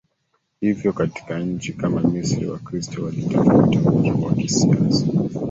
[0.61, 5.07] Hivyo katika nchi kama Misri Wakristo waliotafuta uhuru wa kisiasa